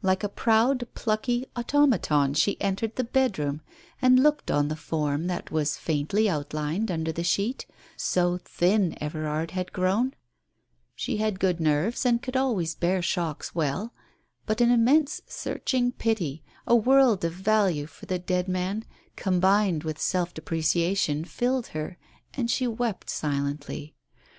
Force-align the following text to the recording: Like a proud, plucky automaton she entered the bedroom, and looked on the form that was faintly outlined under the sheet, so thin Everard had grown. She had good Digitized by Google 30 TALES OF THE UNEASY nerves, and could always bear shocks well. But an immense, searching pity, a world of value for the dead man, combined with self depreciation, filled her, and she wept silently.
Like 0.00 0.24
a 0.24 0.30
proud, 0.30 0.88
plucky 0.94 1.44
automaton 1.54 2.32
she 2.32 2.58
entered 2.62 2.96
the 2.96 3.04
bedroom, 3.04 3.60
and 4.00 4.18
looked 4.22 4.50
on 4.50 4.68
the 4.68 4.74
form 4.74 5.26
that 5.26 5.50
was 5.50 5.76
faintly 5.76 6.30
outlined 6.30 6.90
under 6.90 7.12
the 7.12 7.22
sheet, 7.22 7.66
so 7.94 8.38
thin 8.42 8.96
Everard 9.02 9.50
had 9.50 9.74
grown. 9.74 10.14
She 10.94 11.18
had 11.18 11.38
good 11.38 11.58
Digitized 11.58 11.58
by 11.58 11.62
Google 11.62 11.64
30 11.64 11.64
TALES 11.64 11.84
OF 11.84 11.84
THE 11.84 11.84
UNEASY 11.84 11.84
nerves, 11.84 12.06
and 12.06 12.22
could 12.22 12.36
always 12.38 12.74
bear 12.74 13.02
shocks 13.02 13.54
well. 13.54 13.92
But 14.46 14.60
an 14.62 14.70
immense, 14.70 15.20
searching 15.26 15.92
pity, 15.92 16.42
a 16.66 16.74
world 16.74 17.22
of 17.22 17.34
value 17.34 17.84
for 17.84 18.06
the 18.06 18.18
dead 18.18 18.48
man, 18.48 18.86
combined 19.16 19.84
with 19.84 20.00
self 20.00 20.32
depreciation, 20.32 21.22
filled 21.26 21.66
her, 21.76 21.98
and 22.32 22.50
she 22.50 22.66
wept 22.66 23.10
silently. 23.10 23.94